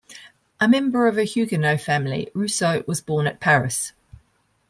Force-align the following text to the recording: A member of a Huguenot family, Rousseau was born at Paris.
A 0.59 0.67
member 0.67 1.07
of 1.07 1.19
a 1.19 1.23
Huguenot 1.25 1.79
family, 1.79 2.31
Rousseau 2.33 2.83
was 2.87 3.01
born 3.01 3.27
at 3.27 3.39
Paris. 3.39 3.93